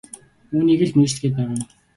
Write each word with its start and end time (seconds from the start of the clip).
Үүнийгээ 0.55 0.87
л 0.89 0.95
мэргэжил 0.97 1.19
гээд 1.21 1.33
байгаа 1.35 1.55
юм. 1.57 1.61